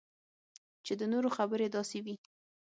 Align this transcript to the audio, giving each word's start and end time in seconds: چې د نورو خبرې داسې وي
چې 0.85 0.93
د 0.99 1.01
نورو 1.13 1.29
خبرې 1.37 1.67
داسې 1.75 1.97
وي 2.05 2.15